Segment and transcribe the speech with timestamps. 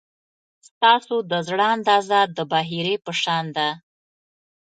[0.67, 3.69] ستاسو د زړه اندازه د بحیرې په شان ده.